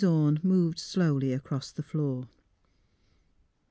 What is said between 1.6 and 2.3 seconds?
the floor.